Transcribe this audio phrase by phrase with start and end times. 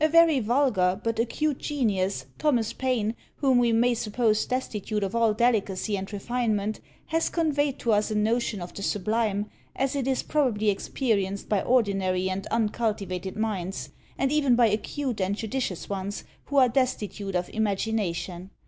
[0.03, 5.35] A very vulgar, but acute genius, Thomas Paine, whom we may suppose destitute of all
[5.35, 9.45] delicacy and refinement, has conveyed to us a notion of the sublime,
[9.75, 15.35] as it is probably experienced by ordinary and uncultivated minds; and even by acute and
[15.35, 18.49] judicious ones, who are destitute of imagination.